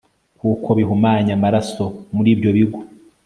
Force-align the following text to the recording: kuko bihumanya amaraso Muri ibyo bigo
kuko 0.39 0.69
bihumanya 0.77 1.31
amaraso 1.37 1.83
Muri 2.15 2.29
ibyo 2.35 2.49
bigo 2.57 2.79